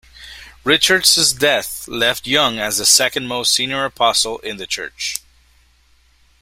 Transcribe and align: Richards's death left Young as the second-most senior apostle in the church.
Richards's 0.63 1.31
death 1.31 1.87
left 1.87 2.25
Young 2.25 2.57
as 2.57 2.79
the 2.79 2.87
second-most 2.87 3.53
senior 3.53 3.85
apostle 3.85 4.39
in 4.39 4.57
the 4.57 4.65
church. 4.65 5.17